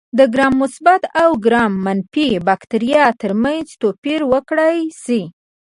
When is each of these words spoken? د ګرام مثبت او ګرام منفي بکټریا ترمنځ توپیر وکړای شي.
د 0.17 0.19
ګرام 0.33 0.53
مثبت 0.63 1.01
او 1.21 1.29
ګرام 1.45 1.73
منفي 1.85 2.29
بکټریا 2.47 3.05
ترمنځ 3.21 3.65
توپیر 3.81 4.19
وکړای 4.31 4.77
شي. 5.03 5.21